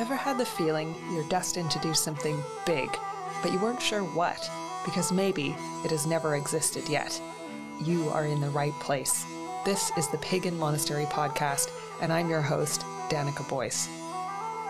[0.00, 2.88] Ever had the feeling you're destined to do something big,
[3.42, 4.50] but you weren't sure what,
[4.82, 7.20] because maybe it has never existed yet?
[7.84, 9.26] You are in the right place.
[9.66, 13.90] This is the Pagan Monastery Podcast, and I'm your host, Danica Boyce.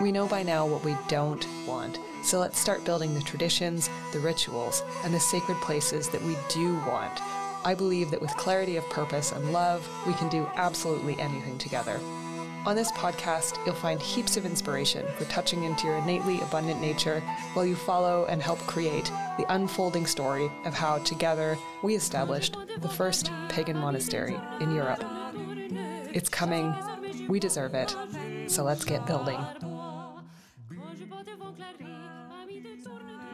[0.01, 4.19] We know by now what we don't want, so let's start building the traditions, the
[4.19, 7.21] rituals, and the sacred places that we do want.
[7.65, 12.01] I believe that with clarity of purpose and love, we can do absolutely anything together.
[12.67, 17.21] On this podcast, you'll find heaps of inspiration for touching into your innately abundant nature
[17.55, 19.07] while you follow and help create
[19.39, 25.03] the unfolding story of how, together, we established the first pagan monastery in Europe.
[26.13, 26.75] It's coming,
[27.29, 27.97] we deserve it,
[28.47, 29.39] so let's get building.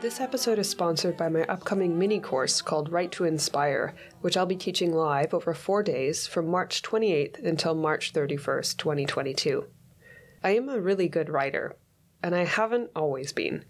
[0.06, 4.46] This episode is sponsored by my upcoming mini course called Write to Inspire, which I'll
[4.46, 9.66] be teaching live over four days from March 28th until March 31st, 2022.
[10.44, 11.74] I am a really good writer,
[12.22, 13.64] and I haven't always been.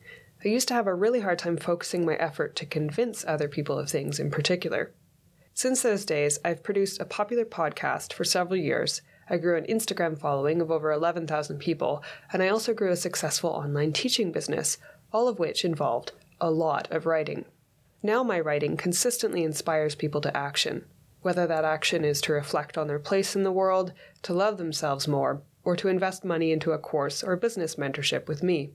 [0.44, 3.78] I used to have a really hard time focusing my effort to convince other people
[3.78, 4.92] of things in particular.
[5.54, 9.00] Since those days, I've produced a popular podcast for several years.
[9.30, 13.48] I grew an Instagram following of over 11,000 people, and I also grew a successful
[13.48, 14.76] online teaching business,
[15.14, 17.44] all of which involved a lot of writing.
[18.02, 20.84] Now, my writing consistently inspires people to action,
[21.22, 23.92] whether that action is to reflect on their place in the world,
[24.22, 28.42] to love themselves more, or to invest money into a course or business mentorship with
[28.42, 28.70] me.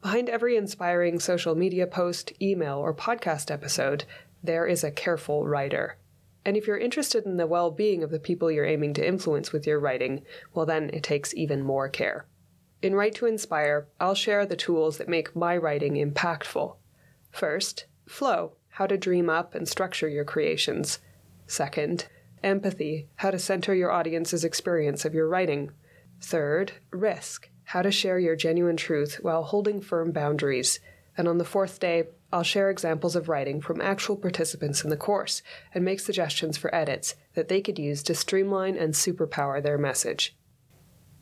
[0.00, 4.04] Behind every inspiring social media post, email, or podcast episode,
[4.42, 5.98] there is a careful writer.
[6.44, 9.52] And if you're interested in the well being of the people you're aiming to influence
[9.52, 10.22] with your writing,
[10.54, 12.26] well, then it takes even more care.
[12.80, 16.76] In Write to Inspire, I'll share the tools that make my writing impactful.
[17.32, 21.00] First, flow, how to dream up and structure your creations.
[21.46, 22.06] Second,
[22.42, 25.70] empathy, how to center your audience's experience of your writing.
[26.20, 30.78] Third, risk, how to share your genuine truth while holding firm boundaries.
[31.16, 34.96] And on the fourth day, I'll share examples of writing from actual participants in the
[34.96, 35.42] course
[35.74, 40.34] and make suggestions for edits that they could use to streamline and superpower their message.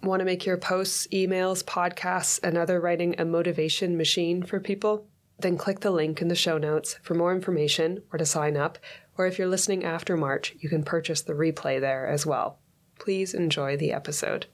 [0.03, 5.06] Want to make your posts, emails, podcasts, and other writing a motivation machine for people?
[5.40, 8.76] Then click the link in the show notes for more information or to sign up.
[9.16, 12.58] Or if you're listening after March, you can purchase the replay there as well.
[12.98, 14.48] Please enjoy the episode.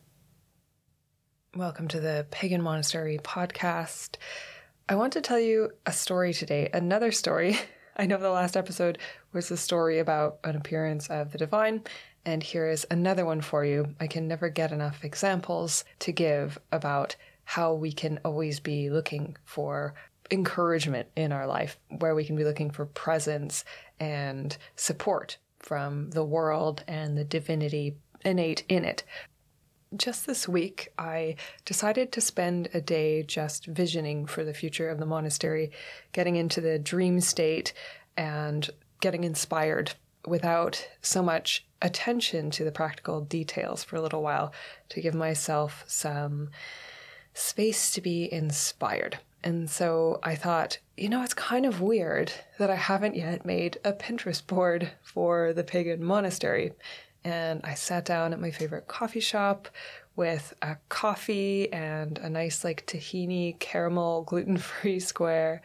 [1.57, 4.15] Welcome to the Pagan Monastery podcast.
[4.89, 7.59] I want to tell you a story today, another story.
[7.97, 8.99] I know the last episode
[9.33, 11.83] was a story about an appearance of the divine,
[12.25, 13.97] and here is another one for you.
[13.99, 19.37] I can never get enough examples to give about how we can always be looking
[19.45, 19.95] for
[20.31, 23.65] encouragement in our life, where we can be looking for presence
[24.01, 29.05] and support from the world and the divinity innate in it.
[29.97, 34.99] Just this week, I decided to spend a day just visioning for the future of
[34.99, 35.71] the monastery,
[36.13, 37.73] getting into the dream state
[38.17, 38.69] and
[39.01, 39.93] getting inspired
[40.27, 44.53] without so much attention to the practical details for a little while
[44.89, 46.51] to give myself some
[47.33, 49.19] space to be inspired.
[49.43, 53.79] And so I thought, you know, it's kind of weird that I haven't yet made
[53.85, 56.73] a Pinterest board for the pagan monastery.
[57.23, 59.69] And I sat down at my favorite coffee shop
[60.17, 65.63] with a coffee and a nice, like, tahini caramel gluten free square.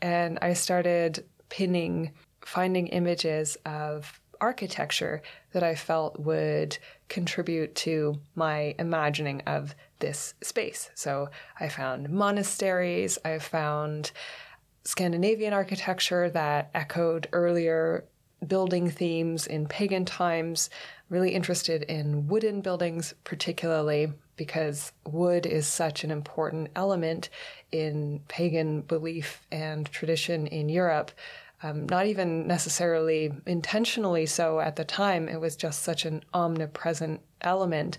[0.00, 8.74] And I started pinning, finding images of architecture that I felt would contribute to my
[8.78, 10.90] imagining of this space.
[10.94, 14.12] So I found monasteries, I found
[14.84, 18.04] Scandinavian architecture that echoed earlier
[18.46, 20.70] building themes in pagan times.
[21.10, 27.28] Really interested in wooden buildings, particularly because wood is such an important element
[27.72, 31.12] in pagan belief and tradition in Europe
[31.62, 35.28] um, not even necessarily intentionally so at the time.
[35.28, 37.98] It was just such an omnipresent element,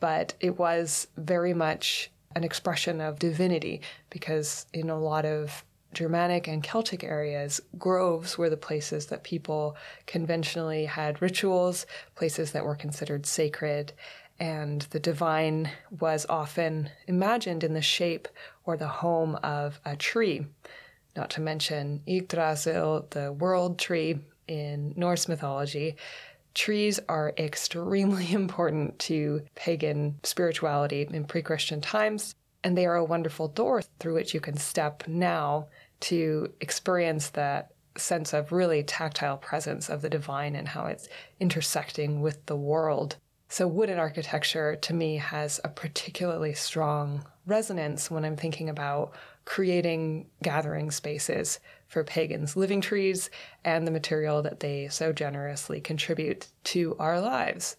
[0.00, 3.80] but it was very much an expression of divinity
[4.10, 9.76] because in a lot of Germanic and Celtic areas, groves were the places that people
[10.06, 11.86] conventionally had rituals,
[12.16, 13.92] places that were considered sacred,
[14.40, 15.70] and the divine
[16.00, 18.26] was often imagined in the shape
[18.64, 20.46] or the home of a tree
[21.16, 24.18] not to mention Yggdrasil, the world tree
[24.48, 25.96] in Norse mythology.
[26.54, 33.04] Trees are extremely important to pagan spirituality in pre Christian times, and they are a
[33.04, 35.66] wonderful door through which you can step now
[36.00, 41.08] to experience that sense of really tactile presence of the divine and how it's
[41.38, 43.16] intersecting with the world.
[43.48, 49.12] So, wooden architecture to me has a particularly strong resonance when I'm thinking about
[49.44, 53.30] creating gathering spaces for pagans' living trees
[53.64, 57.76] and the material that they so generously contribute to our lives.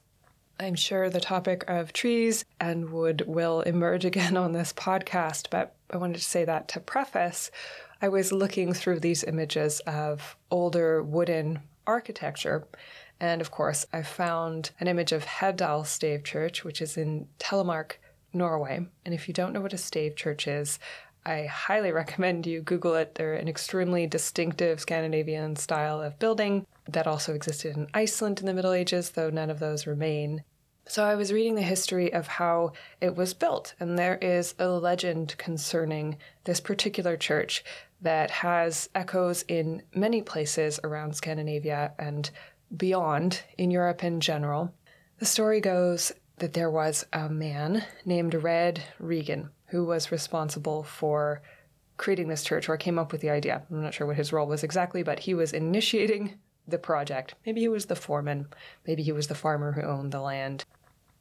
[0.59, 5.75] I'm sure the topic of trees and wood will emerge again on this podcast, but
[5.89, 7.51] I wanted to say that to preface.
[8.01, 12.67] I was looking through these images of older wooden architecture.
[13.19, 17.93] And of course, I found an image of Heddal Stave Church, which is in Telemark,
[18.33, 18.85] Norway.
[19.05, 20.79] And if you don't know what a stave church is,
[21.25, 23.15] I highly recommend you Google it.
[23.15, 28.53] They're an extremely distinctive Scandinavian style of building that also existed in Iceland in the
[28.53, 30.43] Middle Ages, though none of those remain.
[30.87, 34.67] So I was reading the history of how it was built, and there is a
[34.67, 37.63] legend concerning this particular church
[38.01, 42.29] that has echoes in many places around Scandinavia and
[42.77, 44.75] beyond in Europe in general.
[45.17, 51.41] The story goes that there was a man named Red Regan who was responsible for
[51.97, 53.63] creating this church or came up with the idea.
[53.69, 56.35] I'm not sure what his role was exactly, but he was initiating
[56.67, 57.35] the project.
[57.45, 58.47] Maybe he was the foreman,
[58.85, 60.65] maybe he was the farmer who owned the land.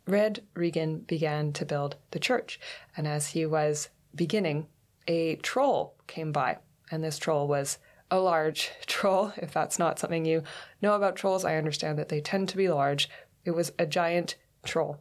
[0.06, 2.60] Red Regan began to build the church,
[2.96, 4.66] and as he was beginning,
[5.06, 6.58] a troll came by,
[6.90, 7.78] and this troll was
[8.10, 9.32] a large troll.
[9.36, 10.42] If that's not something you
[10.82, 13.08] know about trolls, I understand that they tend to be large.
[13.44, 14.98] It was a giant troll,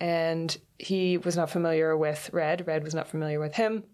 [0.00, 2.66] and he was not familiar with Red.
[2.66, 3.84] Red was not familiar with him.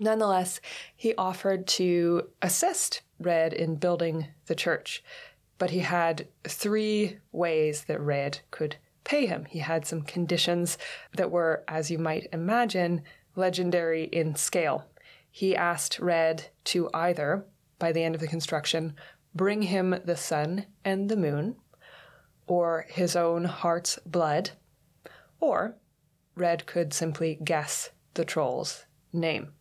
[0.00, 0.60] Nonetheless,
[0.96, 5.02] he offered to assist Red in building the church,
[5.58, 9.44] but he had three ways that Red could pay him.
[9.46, 10.78] He had some conditions
[11.16, 13.02] that were, as you might imagine,
[13.34, 14.86] legendary in scale.
[15.30, 17.44] He asked Red to either,
[17.78, 18.94] by the end of the construction,
[19.34, 21.56] bring him the sun and the moon,
[22.46, 24.50] or his own heart's blood,
[25.40, 25.76] or
[26.34, 29.52] Red could simply guess the troll's name.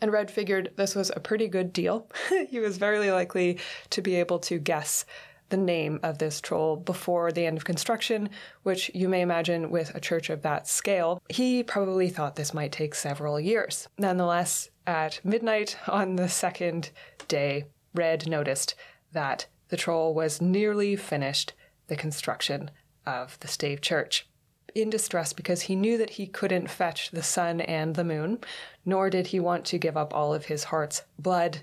[0.00, 2.08] And Red figured this was a pretty good deal.
[2.48, 3.58] he was very likely
[3.90, 5.04] to be able to guess
[5.50, 8.30] the name of this troll before the end of construction,
[8.62, 11.20] which you may imagine with a church of that scale.
[11.28, 13.88] He probably thought this might take several years.
[13.98, 16.90] Nonetheless, at midnight on the second
[17.28, 18.74] day, Red noticed
[19.12, 21.52] that the troll was nearly finished
[21.88, 22.70] the construction
[23.04, 24.28] of the stave church.
[24.74, 28.38] In distress because he knew that he couldn't fetch the sun and the moon,
[28.84, 31.62] nor did he want to give up all of his heart's blood.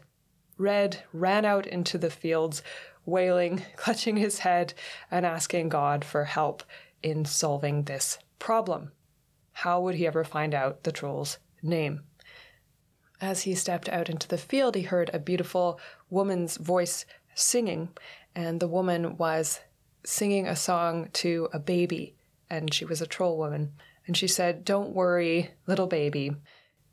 [0.58, 2.62] Red ran out into the fields
[3.06, 4.74] wailing, clutching his head,
[5.10, 6.64] and asking God for help
[7.02, 8.92] in solving this problem.
[9.54, 12.02] How would he ever find out the troll's name?
[13.20, 15.80] As he stepped out into the field, he heard a beautiful
[16.10, 17.90] woman's voice singing,
[18.36, 19.62] and the woman was
[20.04, 22.16] singing a song to a baby,
[22.50, 23.74] and she was a troll woman.
[24.06, 26.32] And she said, Don't worry, little baby.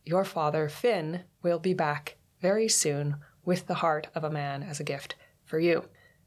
[0.05, 4.81] Your father, Finn, will be back very soon with the heart of a man as
[4.81, 5.15] a gift
[5.45, 5.85] for you.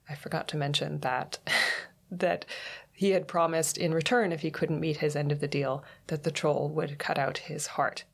[0.10, 1.40] I forgot to mention that
[2.12, 2.46] that
[2.92, 6.24] he had promised in return if he couldn't meet his end of the deal that
[6.24, 8.06] the troll would cut out his heart.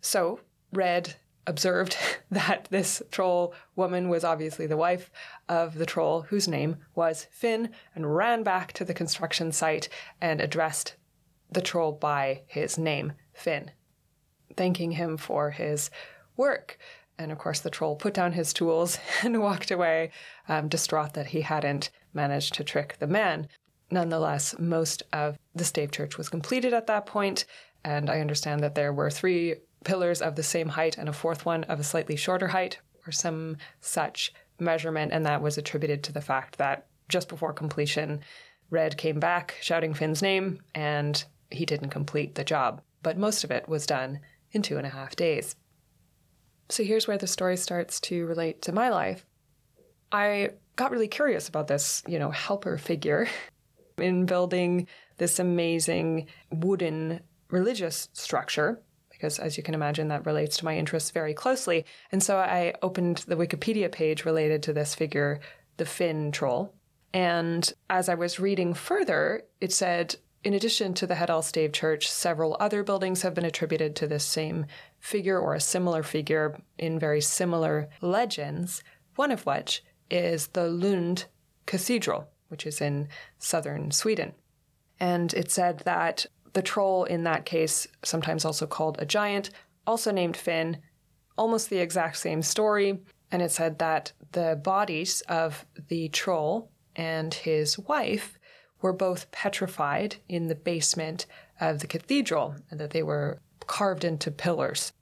[0.00, 0.40] So,
[0.72, 1.16] Red
[1.46, 1.96] observed
[2.30, 5.10] that this troll woman was obviously the wife
[5.48, 9.88] of the troll whose name was Finn and ran back to the construction site
[10.20, 10.96] and addressed
[11.50, 13.70] the troll by his name, Finn,
[14.56, 15.90] thanking him for his
[16.36, 16.78] work.
[17.18, 20.10] And of course, the troll put down his tools and walked away,
[20.48, 23.48] um, distraught that he hadn't managed to trick the man.
[23.90, 27.44] Nonetheless, most of the stave church was completed at that point,
[27.84, 31.44] and I understand that there were three pillars of the same height and a fourth
[31.44, 36.12] one of a slightly shorter height, or some such measurement, and that was attributed to
[36.12, 38.20] the fact that just before completion,
[38.70, 42.82] Red came back shouting Finn's name, and he didn't complete the job.
[43.02, 44.20] But most of it was done
[44.52, 45.54] in two and a half days.
[46.68, 49.24] So here's where the story starts to relate to my life.
[50.10, 53.28] I got really curious about this, you know, helper figure
[53.98, 58.82] in building this amazing wooden religious structure
[59.16, 61.84] because as you can imagine that relates to my interests very closely.
[62.12, 65.40] And so I opened the Wikipedia page related to this figure,
[65.78, 66.74] the Finn troll.
[67.14, 72.08] And as I was reading further, it said in addition to the Heddal Stave Church,
[72.08, 74.66] several other buildings have been attributed to this same
[75.00, 78.84] figure or a similar figure in very similar legends,
[79.16, 81.24] one of which is the Lund
[81.64, 83.08] Cathedral, which is in
[83.38, 84.34] southern Sweden.
[85.00, 89.50] And it said that the troll in that case, sometimes also called a giant,
[89.86, 90.78] also named Finn,
[91.36, 92.98] almost the exact same story.
[93.30, 98.38] And it said that the bodies of the troll and his wife
[98.80, 101.26] were both petrified in the basement
[101.60, 104.94] of the cathedral and that they were carved into pillars.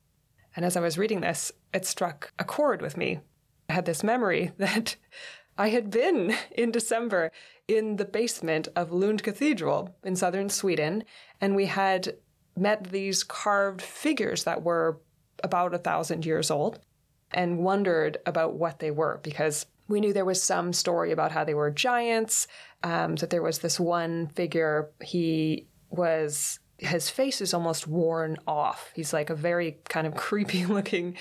[0.56, 3.20] And as I was reading this, it struck a chord with me.
[3.68, 4.96] I had this memory that
[5.56, 7.30] I had been in December
[7.68, 11.04] in the basement of Lund Cathedral in southern Sweden,
[11.40, 12.16] and we had
[12.56, 15.00] met these carved figures that were
[15.42, 16.78] about a thousand years old
[17.33, 21.44] and wondered about what they were because we knew there was some story about how
[21.44, 22.47] they were giants,
[22.83, 28.90] um, that there was this one figure, he was his face is almost worn off.
[28.94, 31.16] He's like a very kind of creepy looking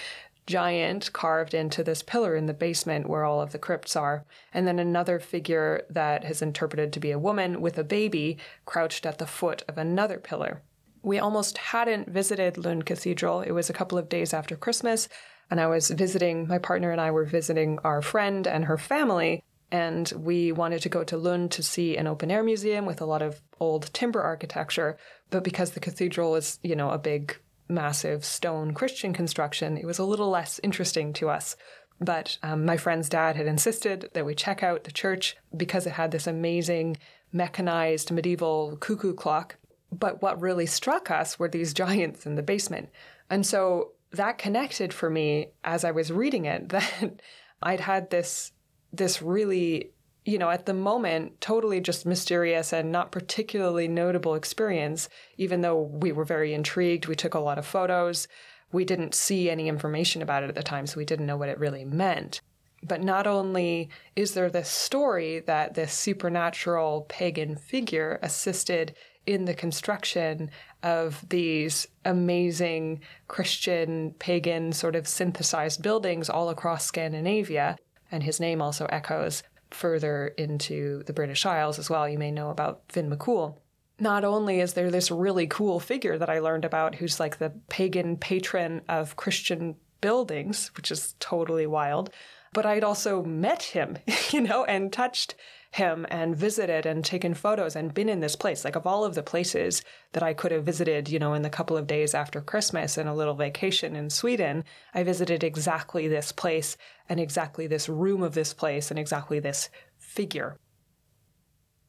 [0.45, 4.25] giant carved into this pillar in the basement where all of the crypts are.
[4.53, 9.05] And then another figure that is interpreted to be a woman with a baby crouched
[9.05, 10.61] at the foot of another pillar.
[11.01, 13.41] We almost hadn't visited Lund Cathedral.
[13.41, 15.09] It was a couple of days after Christmas,
[15.51, 19.43] and I was visiting, my partner and I were visiting our friend and her family.
[19.69, 23.05] And we wanted to go to Lund to see an open air museum with a
[23.05, 24.97] lot of old timber architecture.
[25.29, 29.99] But because the cathedral is, you know, a big massive stone Christian construction, it was
[29.99, 31.55] a little less interesting to us.
[31.99, 35.93] But um, my friend's dad had insisted that we check out the church because it
[35.93, 36.97] had this amazing
[37.31, 39.57] mechanized medieval cuckoo clock.
[39.91, 42.89] But what really struck us were these giants in the basement.
[43.29, 47.21] And so that connected for me as I was reading it that
[47.61, 48.51] I'd had this
[48.91, 49.91] this really
[50.25, 55.81] you know, at the moment, totally just mysterious and not particularly notable experience, even though
[55.81, 57.07] we were very intrigued.
[57.07, 58.27] We took a lot of photos.
[58.71, 61.49] We didn't see any information about it at the time, so we didn't know what
[61.49, 62.41] it really meant.
[62.81, 69.53] But not only is there this story that this supernatural pagan figure assisted in the
[69.53, 70.51] construction
[70.81, 77.77] of these amazing Christian, pagan, sort of synthesized buildings all across Scandinavia,
[78.11, 79.43] and his name also echoes
[79.75, 83.57] further into the British Isles as well, you may know about Finn McCool.
[83.99, 87.51] Not only is there this really cool figure that I learned about who's like the
[87.69, 92.09] pagan patron of Christian buildings, which is totally wild,
[92.53, 93.97] but I'd also met him,
[94.31, 95.35] you know, and touched
[95.73, 98.63] him and visited and taken photos and been in this place.
[98.63, 101.49] Like, of all of the places that I could have visited, you know, in the
[101.49, 106.31] couple of days after Christmas and a little vacation in Sweden, I visited exactly this
[106.31, 106.77] place
[107.09, 110.57] and exactly this room of this place and exactly this figure.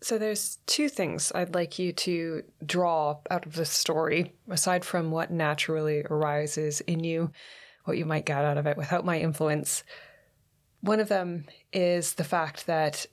[0.01, 5.11] So, there's two things I'd like you to draw out of this story, aside from
[5.11, 7.33] what naturally arises in you,
[7.85, 9.85] what you might get out of it without my influence.
[10.81, 13.07] One of them is the fact that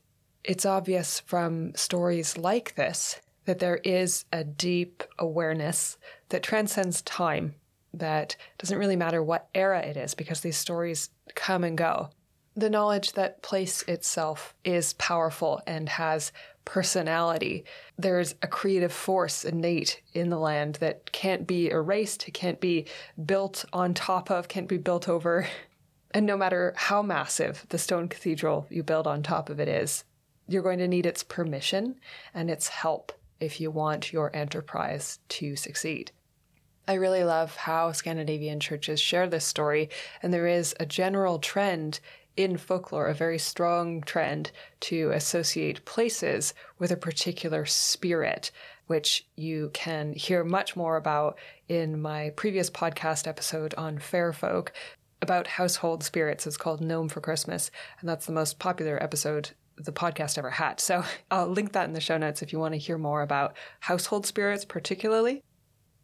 [0.44, 5.98] it's obvious from stories like this that there is a deep awareness
[6.30, 7.56] that transcends time,
[7.94, 12.10] that doesn't really matter what era it is because these stories come and go.
[12.56, 16.32] The knowledge that place itself is powerful and has
[16.66, 17.66] personality.
[17.98, 22.86] There's a creative force innate in the land that can't be erased, can't be
[23.26, 25.48] built on top of, can't be built over.
[26.14, 30.04] And no matter how massive the stone cathedral you build on top of it is,
[30.52, 31.96] you're going to need its permission
[32.34, 36.12] and its help if you want your enterprise to succeed.
[36.88, 39.90] I really love how Scandinavian churches share this story,
[40.22, 42.00] and there is a general trend
[42.38, 48.52] in folklore, a very strong trend to associate places with a particular spirit,
[48.88, 54.74] which you can hear much more about in my previous podcast episode on fair folk
[55.22, 56.48] about household spirits.
[56.48, 60.80] It's called Gnome for Christmas, and that's the most popular episode the podcast ever had.
[60.80, 63.56] So I'll link that in the show notes if you want to hear more about
[63.80, 65.44] household spirits, particularly.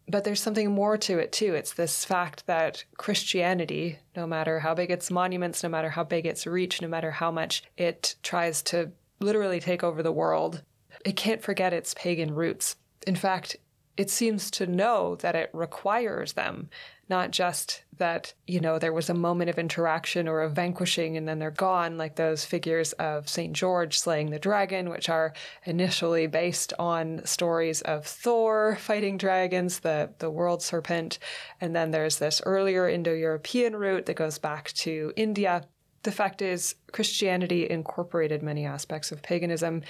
[0.10, 1.54] But there's something more to it, too.
[1.54, 6.26] It's this fact that Christianity, no matter how big its monuments, no matter how big
[6.26, 10.64] its reach, no matter how much it tries to literally take over the world,
[11.04, 12.78] it can't forget its pagan roots.
[13.06, 13.58] In fact,
[13.98, 16.70] it seems to know that it requires them
[17.10, 21.28] not just that, you know, there was a moment of interaction or a vanquishing and
[21.28, 23.54] then they're gone, like those figures of St.
[23.54, 25.34] George slaying the dragon, which are
[25.66, 31.20] initially based on stories of Thor fighting dragons, the, the world serpent.
[31.60, 35.64] And then there's this earlier Indo European route that goes back to India.
[36.04, 39.82] The fact is, Christianity incorporated many aspects of paganism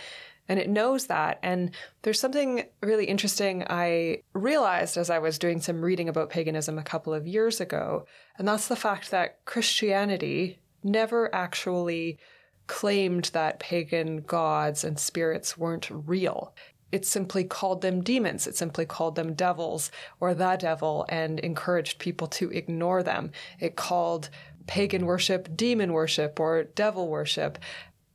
[0.49, 1.39] and it knows that.
[1.43, 6.77] And there's something really interesting I realized as I was doing some reading about paganism
[6.77, 8.05] a couple of years ago,
[8.37, 12.17] and that's the fact that Christianity never actually
[12.67, 16.53] claimed that pagan gods and spirits weren't real.
[16.91, 18.47] It simply called them demons.
[18.47, 23.31] It simply called them devils or the devil and encouraged people to ignore them.
[23.59, 24.29] It called
[24.67, 27.57] pagan worship demon worship or devil worship.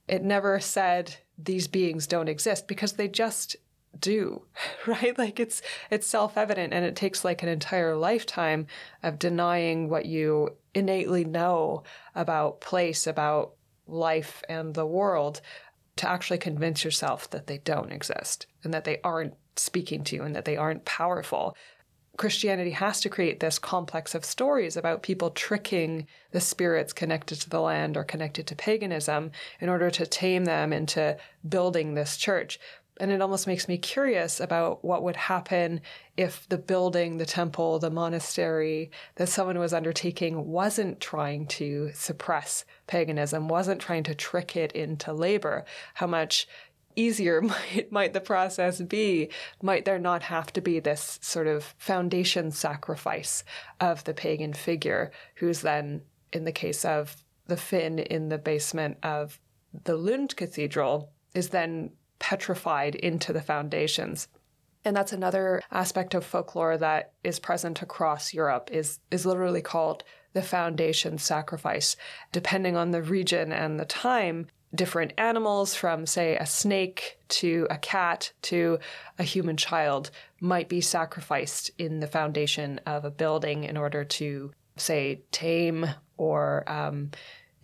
[0.08, 3.56] It never said these beings don't exist because they just
[3.98, 4.42] do
[4.86, 5.16] right?
[5.18, 8.66] Like it's it's self-evident and it takes like an entire lifetime
[9.02, 11.82] of denying what you innately know
[12.14, 13.52] about place about
[13.86, 15.40] life and the world
[15.96, 20.22] to actually convince yourself that they don't exist and that they aren't speaking to you
[20.22, 21.54] and that they aren't powerful
[22.18, 27.50] Christianity has to create this complex of stories about people tricking the spirits connected to
[27.50, 31.16] the land or connected to paganism in order to tame them into
[31.48, 32.60] building this church.
[33.00, 35.80] And it almost makes me curious about what would happen
[36.18, 42.66] if the building, the temple, the monastery that someone was undertaking wasn't trying to suppress
[42.86, 45.64] paganism, wasn't trying to trick it into labor.
[45.94, 46.46] How much
[46.96, 49.30] easier might might the process be?
[49.62, 53.44] Might there not have to be this sort of foundation sacrifice
[53.80, 58.98] of the pagan figure, who's then, in the case of the Finn in the basement
[59.02, 59.40] of
[59.84, 64.28] the Lund Cathedral, is then petrified into the foundations?
[64.84, 70.04] And that's another aspect of folklore that is present across Europe is is literally called
[70.32, 71.96] the foundation sacrifice.
[72.32, 77.78] Depending on the region and the time, different animals, from, say, a snake to a
[77.78, 78.78] cat to
[79.18, 80.10] a human child,
[80.40, 85.86] might be sacrificed in the foundation of a building in order to, say, tame
[86.16, 87.10] or um,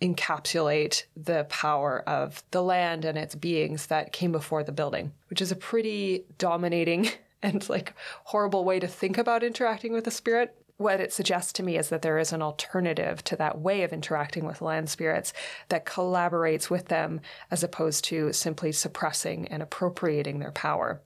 [0.01, 5.41] encapsulate the power of the land and its beings that came before the building, which
[5.41, 7.09] is a pretty dominating
[7.41, 7.93] and like
[8.25, 11.89] horrible way to think about interacting with a spirit what it suggests to me is
[11.89, 15.33] that there is an alternative to that way of interacting with land spirits
[15.67, 17.19] that collaborates with them
[17.51, 21.01] as opposed to simply suppressing and appropriating their power.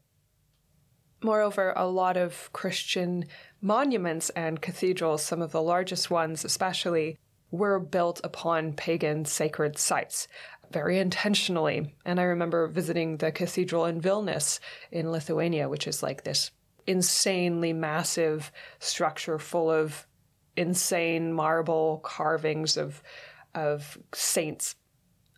[1.23, 3.25] Moreover, a lot of Christian
[3.61, 7.17] monuments and cathedrals, some of the largest ones especially,
[7.49, 10.27] were built upon pagan sacred sites
[10.71, 11.95] very intentionally.
[12.05, 14.59] And I remember visiting the cathedral in Vilnius
[14.91, 16.51] in Lithuania, which is like this
[16.87, 20.07] insanely massive structure full of
[20.55, 23.01] insane marble carvings of
[23.55, 24.75] of saints.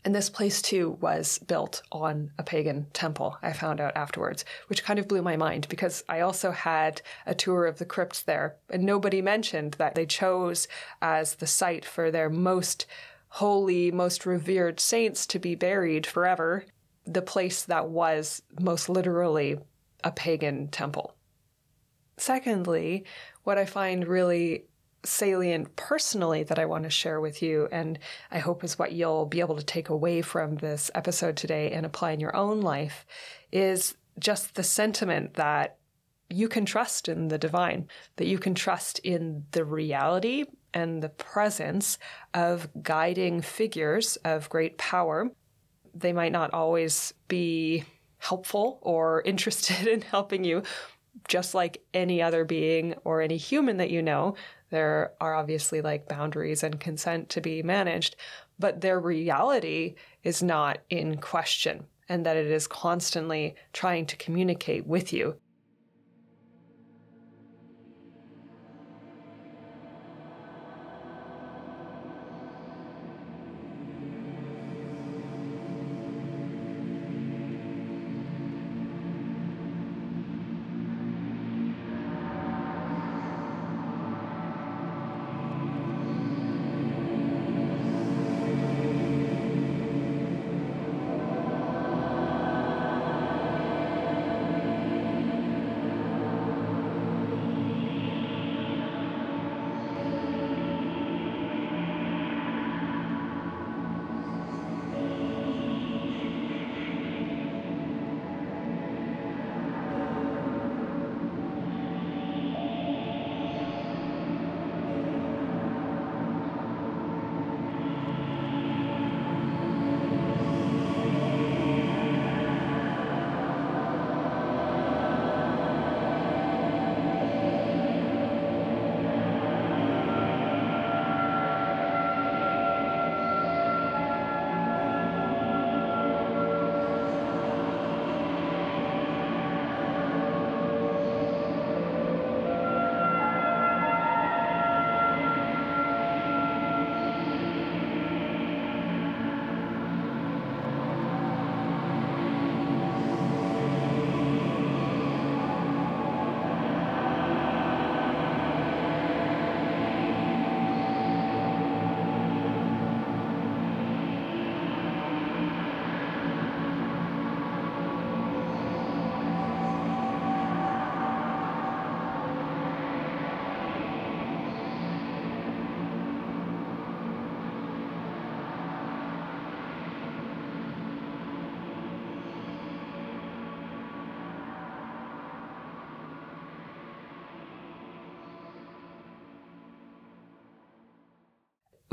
[0.06, 4.84] And this place too was built on a pagan temple, I found out afterwards, which
[4.84, 8.58] kind of blew my mind because I also had a tour of the crypts there,
[8.70, 10.68] and nobody mentioned that they chose
[11.02, 12.86] as the site for their most
[13.30, 16.66] holy, most revered saints to be buried forever,
[17.06, 19.58] the place that was most literally
[20.04, 21.15] a pagan temple.
[22.18, 23.06] Secondly,
[23.44, 24.66] what I find really
[25.04, 28.00] salient personally that I want to share with you, and
[28.32, 31.86] I hope is what you'll be able to take away from this episode today and
[31.86, 33.06] apply in your own life,
[33.52, 35.78] is just the sentiment that
[36.30, 41.10] you can trust in the divine, that you can trust in the reality and the
[41.10, 41.98] presence
[42.34, 45.30] of guiding figures of great power.
[45.94, 47.84] They might not always be
[48.18, 50.64] helpful or interested in helping you,
[51.28, 54.36] just like any other being or any human that you know,
[54.70, 58.16] there are obviously like boundaries and consent to be managed,
[58.60, 64.86] but their reality is not in question and that it is constantly trying to communicate
[64.86, 65.36] with you.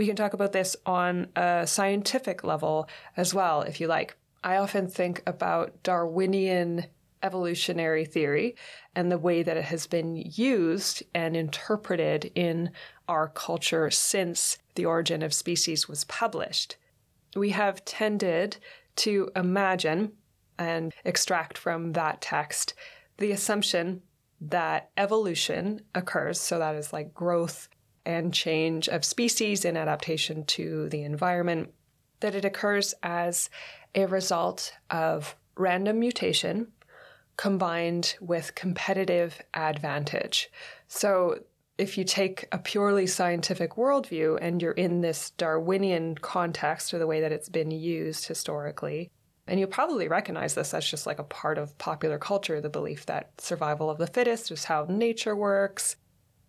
[0.02, 4.16] We can talk about this on a scientific level as well, if you like.
[4.42, 6.86] I often think about Darwinian
[7.22, 8.56] evolutionary theory
[8.96, 12.72] and the way that it has been used and interpreted in
[13.06, 16.74] our culture since The Origin of Species was published.
[17.36, 18.56] We have tended
[18.96, 20.14] to imagine
[20.58, 22.74] and extract from that text
[23.18, 24.02] the assumption
[24.40, 27.68] that evolution occurs, so that is like growth
[28.04, 31.72] and change of species in adaptation to the environment,
[32.20, 33.50] that it occurs as
[33.94, 36.68] a result of random mutation
[37.36, 40.50] combined with competitive advantage.
[40.88, 41.40] So,
[41.78, 47.06] if you take a purely scientific worldview and you're in this Darwinian context or the
[47.06, 49.10] way that it's been used historically,
[49.46, 53.06] and you probably recognize this as just like a part of popular culture the belief
[53.06, 55.96] that survival of the fittest is how nature works.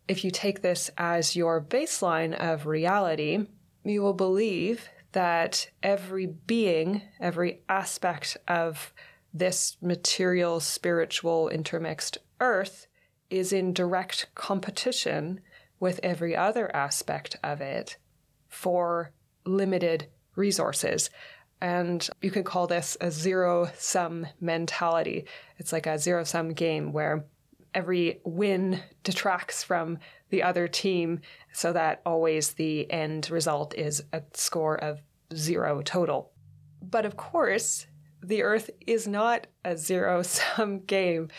[0.08, 3.48] If you take this as your baseline of reality,
[3.84, 8.94] you will believe that every being, every aspect of
[9.34, 12.88] this material, spiritual, intermixed earth
[13.30, 15.40] is in direct competition
[15.80, 17.98] with every other aspect of it
[18.48, 19.12] for
[19.46, 21.10] limited resources.
[21.62, 25.26] And you can call this a zero sum mentality.
[25.58, 27.26] It's like a zero sum game where
[27.74, 34.24] every win detracts from the other team so that always the end result is a
[34.34, 35.02] score of
[35.34, 36.32] zero total.
[36.82, 37.88] But of course,
[38.22, 41.30] the Earth is not a zero sum game,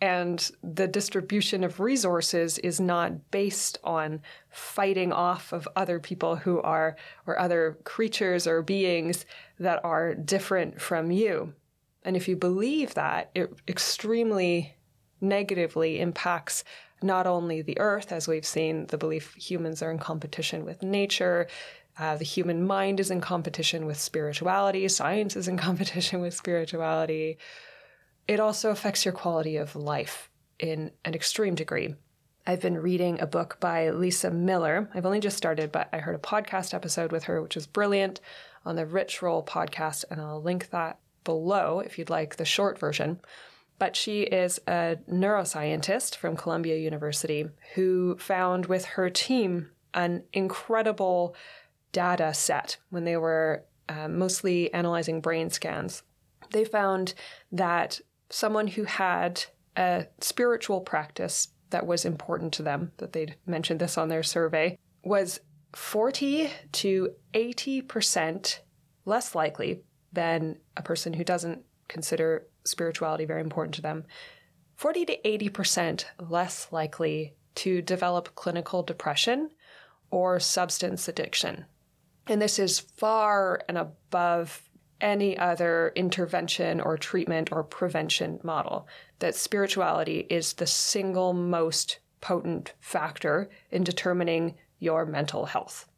[0.00, 6.60] and the distribution of resources is not based on fighting off of other people who
[6.62, 9.26] are, or other creatures or beings
[9.58, 11.52] that are different from you.
[12.02, 14.74] And if you believe that, it extremely
[15.20, 16.64] negatively impacts
[17.02, 21.46] not only the earth, as we've seen, the belief humans are in competition with nature,
[21.98, 27.38] uh, the human mind is in competition with spirituality, science is in competition with spirituality.
[28.28, 31.94] It also affects your quality of life in an extreme degree.
[32.46, 34.88] I've been reading a book by Lisa Miller.
[34.94, 38.20] I've only just started, but I heard a podcast episode with her, which was brilliant
[38.64, 42.78] on the Rich Roll podcast, and I'll link that below if you'd like the short
[42.78, 43.20] version.
[43.80, 51.34] But she is a neuroscientist from Columbia University who found with her team an incredible
[51.90, 56.02] data set when they were uh, mostly analyzing brain scans.
[56.50, 57.14] They found
[57.52, 59.44] that someone who had
[59.76, 64.78] a spiritual practice that was important to them, that they'd mentioned this on their survey,
[65.02, 65.40] was
[65.74, 68.58] 40 to 80%
[69.06, 74.04] less likely than a person who doesn't consider spirituality very important to them.
[74.76, 79.50] 40 to 80% less likely to develop clinical depression
[80.10, 81.66] or substance addiction.
[82.26, 84.62] And this is far and above
[85.00, 88.86] any other intervention or treatment or prevention model.
[89.18, 95.88] That spirituality is the single most potent factor in determining your mental health,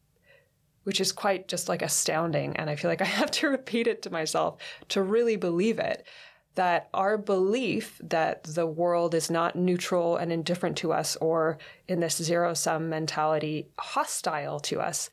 [0.84, 2.56] which is quite just like astounding.
[2.56, 6.06] And I feel like I have to repeat it to myself to really believe it
[6.54, 12.00] that our belief that the world is not neutral and indifferent to us or in
[12.00, 15.10] this zero sum mentality hostile to us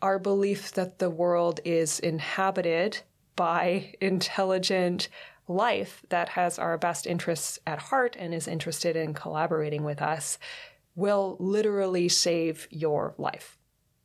[0.00, 3.00] our belief that the world is inhabited
[3.36, 5.08] by intelligent
[5.48, 10.38] life that has our best interests at heart and is interested in collaborating with us
[10.94, 13.56] will literally save your life.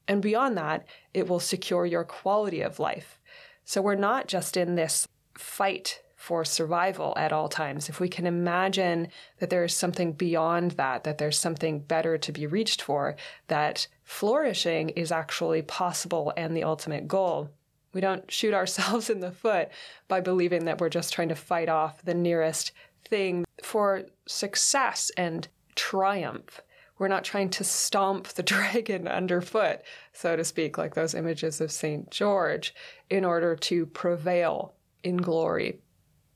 [0.08, 3.20] And beyond that, it will secure your quality of life.
[3.66, 5.08] So we're not just in this
[5.38, 7.90] fight for survival at all times.
[7.90, 9.10] If we can imagine
[9.40, 13.88] that there is something beyond that, that there's something better to be reached for, that
[14.06, 17.50] flourishing is actually possible and the ultimate goal.
[17.92, 19.68] We don't shoot ourselves in the foot
[20.08, 22.72] by believing that we're just trying to fight off the nearest
[23.04, 26.62] thing for success and triumph.
[27.00, 29.82] We're not trying to stomp the dragon underfoot,
[30.14, 32.10] so to speak, like those images of St.
[32.12, 32.74] George,
[33.10, 35.82] in order to prevail in glory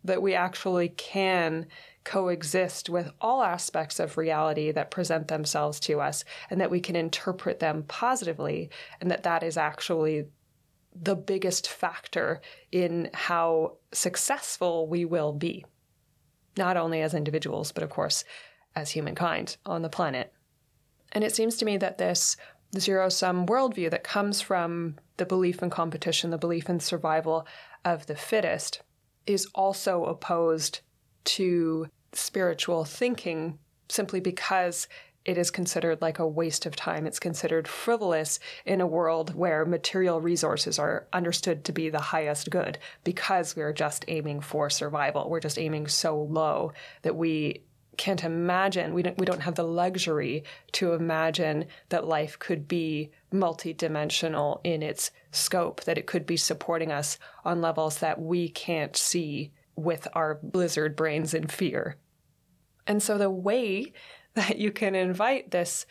[0.03, 1.67] that we actually can
[2.03, 6.95] coexist with all aspects of reality that present themselves to us and that we can
[6.95, 8.69] interpret them positively
[9.01, 10.25] and that that is actually
[10.95, 15.65] the biggest factor in how successful we will be
[16.57, 18.23] not only as individuals but of course
[18.75, 20.31] as humankind on the planet.
[21.11, 22.37] And it seems to me that this
[22.77, 27.47] zero sum worldview that comes from the belief in competition the belief in survival
[27.83, 28.81] of the fittest
[29.27, 30.79] is also opposed
[31.25, 33.59] to spiritual thinking
[33.89, 34.87] simply because
[35.27, 37.05] it is considered like a waste of time.
[37.05, 42.49] It's considered frivolous in a world where material resources are understood to be the highest
[42.49, 45.29] good because we're just aiming for survival.
[45.29, 47.63] We're just aiming so low that we
[47.97, 53.11] can't imagine we don't we don't have the luxury to imagine that life could be
[53.33, 58.95] multidimensional in its scope that it could be supporting us on levels that we can't
[58.95, 61.97] see with our blizzard brains in fear.
[62.85, 63.93] And so the way
[64.35, 65.85] that you can invite this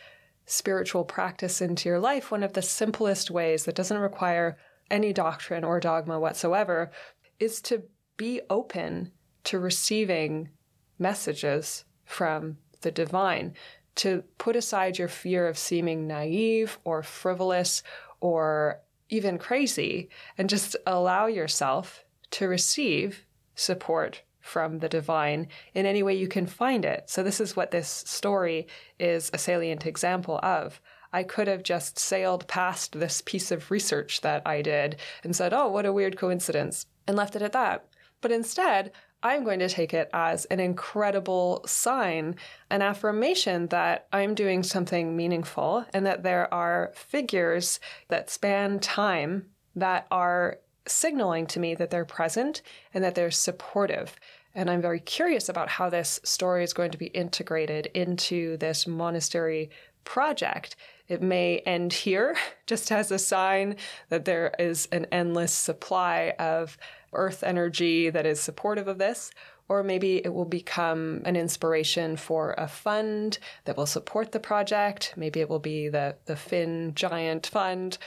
[0.45, 4.57] spiritual practice into your life one of the simplest ways that doesn't require
[4.89, 6.89] any doctrine or dogma whatsoever
[7.37, 7.83] is to
[8.15, 9.11] be open
[9.43, 10.49] to receiving
[10.97, 13.53] messages from the divine,
[13.95, 17.83] to put aside your fear of seeming naive or frivolous
[18.19, 26.01] or even crazy, and just allow yourself to receive support from the divine in any
[26.01, 27.09] way you can find it.
[27.09, 28.67] So, this is what this story
[28.99, 30.81] is a salient example of.
[31.13, 35.53] I could have just sailed past this piece of research that I did and said,
[35.53, 37.87] oh, what a weird coincidence, and left it at that.
[38.21, 38.91] But instead,
[39.23, 42.35] I'm going to take it as an incredible sign,
[42.69, 49.47] an affirmation that I'm doing something meaningful and that there are figures that span time
[49.75, 52.61] that are signaling to me that they're present
[52.93, 54.15] and that they're supportive.
[54.53, 58.87] And I'm very curious about how this story is going to be integrated into this
[58.87, 59.69] monastery
[60.03, 60.75] project.
[61.07, 63.75] It may end here, just as a sign
[64.09, 66.77] that there is an endless supply of
[67.13, 69.31] earth energy that is supportive of this,
[69.69, 75.13] or maybe it will become an inspiration for a fund that will support the project.
[75.17, 77.97] Maybe it will be the, the Finn Giant Fund.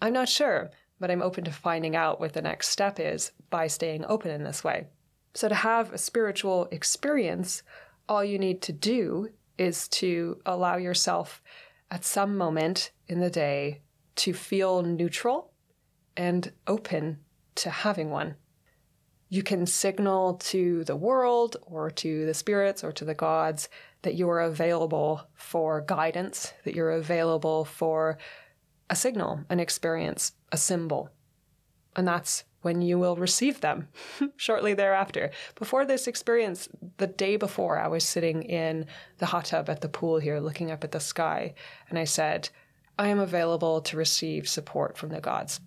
[0.00, 3.66] I'm not sure, but I'm open to finding out what the next step is by
[3.66, 4.86] staying open in this way.
[5.34, 7.62] So, to have a spiritual experience,
[8.08, 11.42] all you need to do is to allow yourself
[11.90, 13.82] at some moment in the day
[14.16, 15.52] to feel neutral
[16.16, 17.18] and open
[17.54, 18.34] to having one
[19.30, 23.68] you can signal to the world or to the spirits or to the gods
[24.02, 28.18] that you are available for guidance, that you're available for
[28.90, 31.10] a signal, an experience, a symbol.
[31.94, 33.88] And that's when you will receive them
[34.36, 35.30] shortly thereafter.
[35.54, 38.86] Before this experience, the day before, I was sitting in
[39.18, 41.54] the hot tub at the pool here looking up at the sky,
[41.88, 42.50] and I said,
[42.98, 45.60] I am available to receive support from the gods.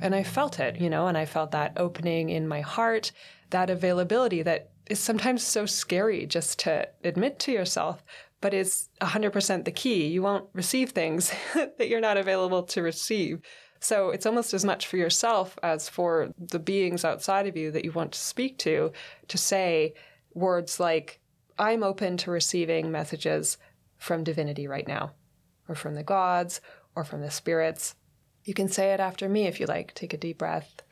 [0.00, 3.12] And I felt it, you know, and I felt that opening in my heart,
[3.50, 8.02] that availability that is sometimes so scary just to admit to yourself,
[8.40, 10.06] but is 100% the key.
[10.06, 13.40] You won't receive things that you're not available to receive.
[13.80, 17.84] So it's almost as much for yourself as for the beings outside of you that
[17.84, 18.92] you want to speak to,
[19.28, 19.94] to say
[20.34, 21.20] words like,
[21.58, 23.58] I'm open to receiving messages
[23.98, 25.12] from divinity right now,
[25.68, 26.60] or from the gods,
[26.94, 27.94] or from the spirits.
[28.44, 29.94] You can say it after me if you like.
[29.94, 30.82] Take a deep breath.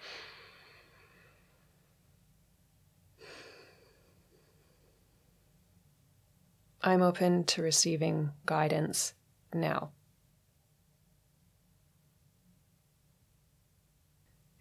[6.83, 9.15] I'm open to receiving guidance
[9.53, 9.91] now.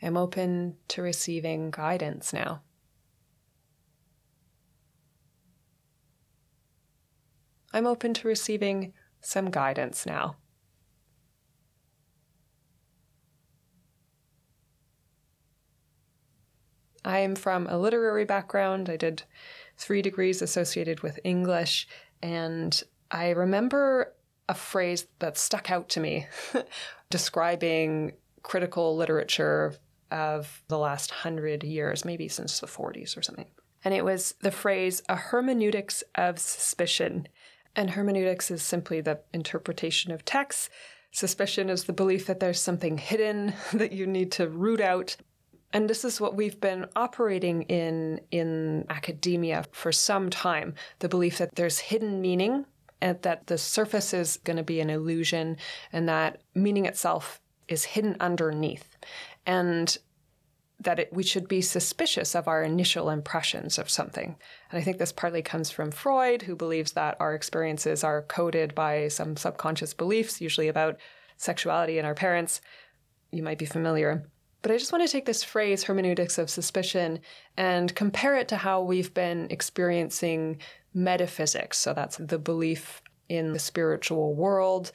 [0.01, 2.61] I'm open to receiving guidance now.
[7.71, 10.37] I'm open to receiving some guidance now.
[17.05, 18.89] I am from a literary background.
[18.89, 19.23] I did
[19.77, 21.87] three degrees associated with English,
[22.21, 22.81] and
[23.11, 24.13] I remember
[24.47, 26.27] a phrase that stuck out to me
[27.09, 29.75] describing critical literature
[30.11, 33.45] of the last hundred years, maybe since the 40s or something.
[33.83, 37.27] And it was the phrase, a hermeneutics of suspicion.
[37.75, 40.69] And hermeneutics is simply the interpretation of texts.
[41.11, 45.15] Suspicion is the belief that there's something hidden that you need to root out
[45.71, 51.37] and this is what we've been operating in in academia for some time the belief
[51.37, 52.65] that there's hidden meaning
[53.01, 55.57] and that the surface is going to be an illusion
[55.93, 58.97] and that meaning itself is hidden underneath
[59.45, 59.97] and
[60.81, 64.37] that it, we should be suspicious of our initial impressions of something.
[64.71, 68.73] And I think this partly comes from Freud, who believes that our experiences are coded
[68.75, 70.97] by some subconscious beliefs, usually about
[71.35, 72.61] sexuality and our parents.
[73.31, 74.29] You might be familiar.
[74.61, 77.19] But I just want to take this phrase, hermeneutics of suspicion,
[77.55, 80.59] and compare it to how we've been experiencing
[80.93, 81.77] metaphysics.
[81.77, 84.91] So that's the belief in the spiritual world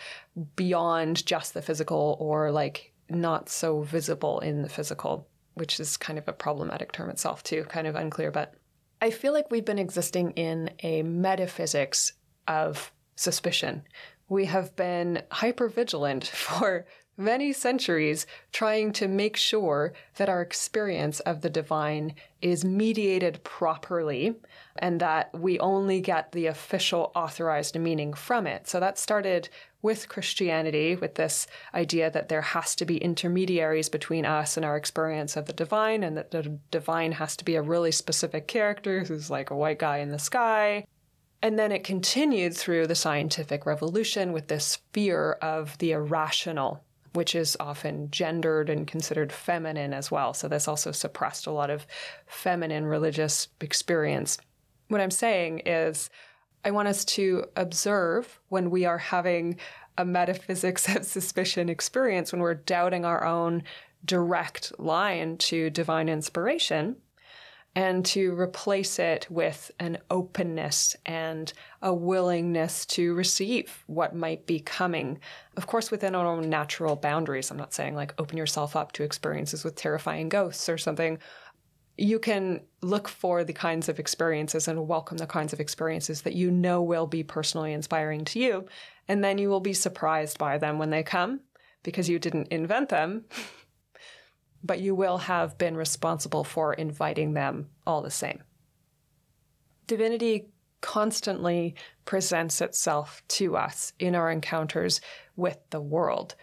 [0.57, 6.19] beyond just the physical or like not so visible in the physical, which is kind
[6.19, 8.31] of a problematic term itself, too, kind of unclear.
[8.31, 8.55] But
[9.01, 12.13] I feel like we've been existing in a metaphysics
[12.49, 13.83] of suspicion.
[14.29, 21.21] We have been hyper vigilant for many centuries trying to make sure that our experience
[21.21, 24.35] of the divine is mediated properly
[24.79, 28.67] and that we only get the official authorized meaning from it.
[28.69, 29.49] So that started
[29.83, 34.77] with Christianity, with this idea that there has to be intermediaries between us and our
[34.77, 39.05] experience of the divine, and that the divine has to be a really specific character
[39.05, 40.87] who's like a white guy in the sky.
[41.43, 46.83] And then it continued through the scientific revolution with this fear of the irrational
[47.15, 50.35] which is often gendered and considered feminine as well.
[50.35, 51.87] So this also suppressed a lot of
[52.27, 54.39] feminine religious experience.
[54.89, 56.11] What I'm saying is,
[56.65, 59.59] I want us to observe when we are having
[59.97, 63.63] a metaphysics of suspicion experience, when we're doubting our own
[64.05, 66.97] direct line to divine inspiration,
[67.77, 74.61] and to replace it with an openness and a willingness to receive what might be
[74.61, 75.19] coming.
[75.57, 77.51] Of course, within our own natural boundaries.
[77.51, 81.19] I'm not saying like open yourself up to experiences with terrifying ghosts or something.
[81.97, 86.35] You can look for the kinds of experiences and welcome the kinds of experiences that
[86.35, 88.67] you know will be personally inspiring to you.
[89.09, 91.41] And then you will be surprised by them when they come
[91.83, 93.25] because you didn't invent them.
[94.65, 98.43] but you will have been responsible for inviting them all the same.
[99.87, 100.49] Divinity
[100.81, 101.75] constantly
[102.05, 105.01] presents itself to us in our encounters
[105.37, 106.35] with the world.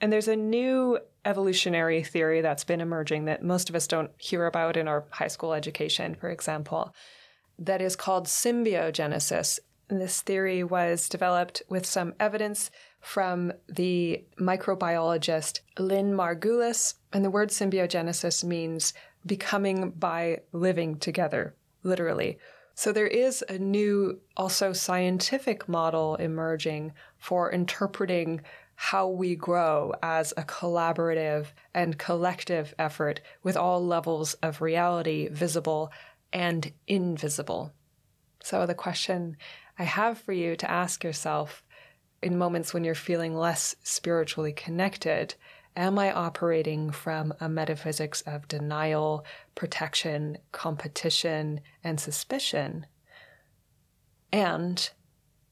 [0.00, 4.46] And there's a new evolutionary theory that's been emerging that most of us don't hear
[4.46, 6.94] about in our high school education, for example,
[7.58, 9.58] that is called symbiogenesis.
[9.88, 12.70] And this theory was developed with some evidence
[13.00, 16.94] from the microbiologist Lynn Margulis.
[17.14, 18.92] And the word symbiogenesis means
[19.24, 22.38] becoming by living together, literally.
[22.74, 28.40] So there is a new, also scientific model emerging for interpreting
[28.74, 35.92] how we grow as a collaborative and collective effort with all levels of reality, visible
[36.32, 37.72] and invisible.
[38.42, 39.36] So the question
[39.78, 41.62] I have for you to ask yourself
[42.20, 45.36] in moments when you're feeling less spiritually connected,
[45.76, 52.86] am I operating from a metaphysics of denial, protection, competition, and suspicion?
[54.32, 54.90] And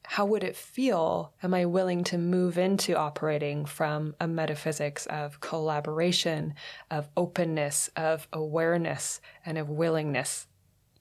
[0.05, 1.33] how would it feel?
[1.43, 6.55] Am I willing to move into operating from a metaphysics of collaboration,
[6.91, 10.47] of openness, of awareness, and of willingness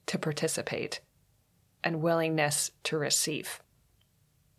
[0.06, 1.00] to participate
[1.84, 3.60] and willingness to receive?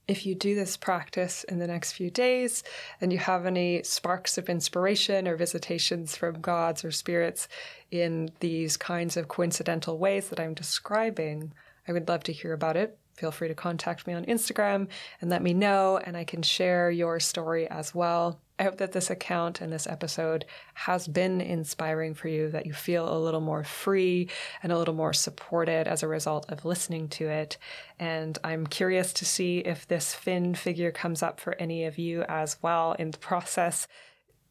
[0.07, 2.63] If you do this practice in the next few days
[2.99, 7.47] and you have any sparks of inspiration or visitations from gods or spirits
[7.89, 11.53] in these kinds of coincidental ways that I'm describing,
[11.87, 14.87] I would love to hear about it feel free to contact me on Instagram
[15.21, 18.39] and let me know, and I can share your story as well.
[18.59, 20.45] I hope that this account and this episode
[20.75, 24.29] has been inspiring for you, that you feel a little more free
[24.61, 27.57] and a little more supported as a result of listening to it.
[27.99, 32.23] And I'm curious to see if this Finn figure comes up for any of you
[32.29, 33.87] as well in the process.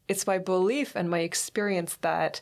[0.09, 2.41] It's my belief and my experience that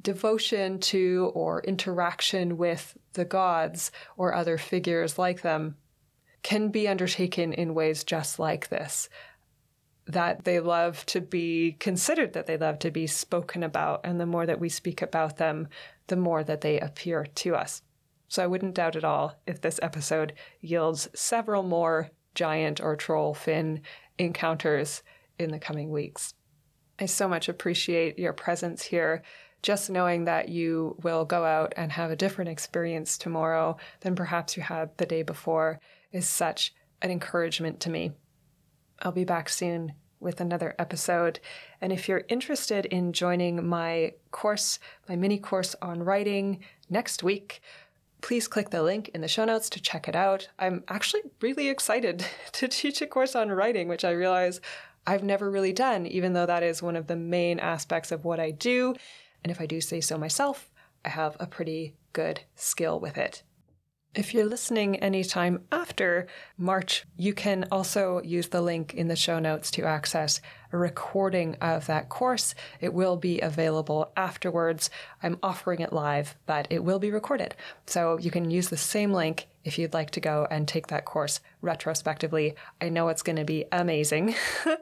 [0.00, 5.76] devotion to or interaction with the gods or other figures like them
[6.42, 9.08] can be undertaken in ways just like this.
[10.06, 14.26] That they love to be considered, that they love to be spoken about, and the
[14.26, 15.68] more that we speak about them,
[16.06, 17.82] the more that they appear to us.
[18.28, 23.34] So I wouldn't doubt at all if this episode yields several more giant or troll
[23.34, 23.82] Finn
[24.18, 25.02] encounters
[25.38, 26.34] in the coming weeks.
[26.98, 29.22] I so much appreciate your presence here
[29.62, 34.56] just knowing that you will go out and have a different experience tomorrow than perhaps
[34.56, 35.80] you had the day before
[36.12, 38.12] is such an encouragement to me.
[39.00, 41.40] I'll be back soon with another episode.
[41.80, 44.78] And if you're interested in joining my course,
[45.08, 46.60] my mini course on writing
[46.90, 47.62] next week,
[48.20, 50.48] please click the link in the show notes to check it out.
[50.58, 54.60] I'm actually really excited to teach a course on writing, which I realize
[55.06, 58.38] I've never really done, even though that is one of the main aspects of what
[58.38, 58.94] I do.
[59.44, 60.70] And if I do say so myself,
[61.04, 63.42] I have a pretty good skill with it.
[64.12, 66.26] If you're listening anytime after
[66.58, 70.40] March, you can also use the link in the show notes to access
[70.72, 72.56] a recording of that course.
[72.80, 74.90] It will be available afterwards.
[75.22, 77.54] I'm offering it live, but it will be recorded.
[77.86, 81.04] So you can use the same link if you'd like to go and take that
[81.04, 82.56] course retrospectively.
[82.80, 84.34] I know it's going to be amazing.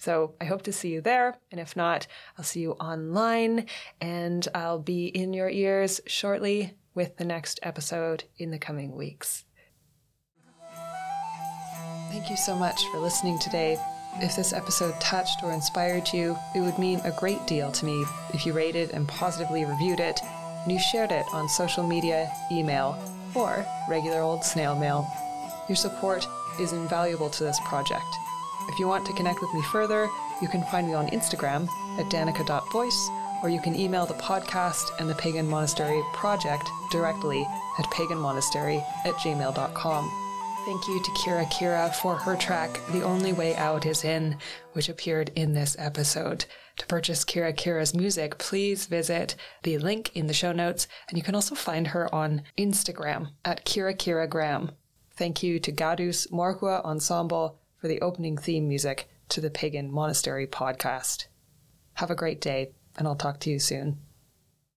[0.00, 1.38] So I hope to see you there.
[1.50, 2.06] And if not,
[2.38, 3.66] I'll see you online
[4.00, 9.44] and I'll be in your ears shortly with the next episode in the coming weeks.
[12.10, 13.78] Thank you so much for listening today.
[14.16, 18.04] If this episode touched or inspired you, it would mean a great deal to me
[18.32, 20.18] if you rated and positively reviewed it,
[20.62, 22.98] and you shared it on social media, email,
[23.34, 25.06] or regular old snail mail.
[25.68, 26.26] Your support
[26.58, 28.02] is invaluable to this project.
[28.68, 30.08] If you want to connect with me further,
[30.40, 33.10] you can find me on Instagram at danica.voice,
[33.42, 37.46] or you can email the podcast and the Pagan Monastery project directly
[37.78, 40.26] at paganmonastery at gmail.com.
[40.66, 44.36] Thank you to Kira Kira for her track The Only Way Out Is In,
[44.74, 46.44] which appeared in this episode.
[46.76, 51.24] To purchase Kira Kira's music, please visit the link in the show notes, and you
[51.24, 54.72] can also find her on Instagram at Kira Kira Graham.
[55.16, 60.46] Thank you to Gadus Morhua Ensemble for the opening theme music to the Pagan Monastery
[60.46, 61.26] podcast.
[61.94, 63.98] Have a great day, and I'll talk to you soon.